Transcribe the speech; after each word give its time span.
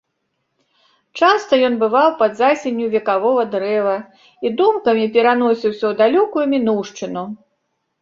Часта 1.19 1.53
ён 1.67 1.73
бываў 1.83 2.09
пад 2.23 2.31
засенню 2.41 2.85
векавога 2.95 3.43
дрэва 3.53 3.95
і 3.99 4.47
думкамі 4.65 5.05
пераносіўся 5.21 5.81
ў 5.89 5.93
далёкую 6.05 6.45
мінуўшчыну. 6.59 7.23